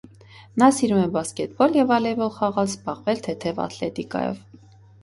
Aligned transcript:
Նա 0.61 0.69
սիրում 0.77 1.01
է 1.01 1.03
բասկետբոլ 1.17 1.77
և 1.81 1.91
վոլեյբոլ 1.93 2.35
խաղալ, 2.39 2.73
զբաղվել 2.73 3.23
թեթև 3.29 3.65
աթլետիկայով։ 3.69 4.43